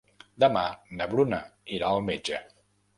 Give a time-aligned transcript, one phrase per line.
[0.43, 0.63] Demà
[1.01, 1.43] na Bruna
[1.79, 2.45] irà al metge.